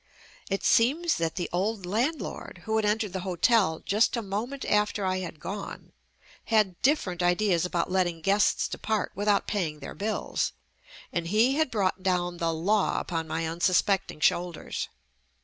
[0.49, 5.05] It seems that the old landlord who had entered the hotel just a moment after
[5.05, 5.91] I had gone,
[6.45, 10.53] had different ideas about letting JUST ME guests depart without paying their bills,
[11.13, 14.89] and he had brought down the law upon my unsus pecting shoulders.